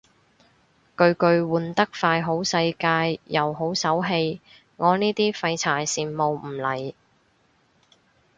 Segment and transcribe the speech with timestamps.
[0.97, 4.41] 巨巨換得快好世界又好手氣，
[4.75, 6.95] 我呢啲廢柴羨慕唔嚟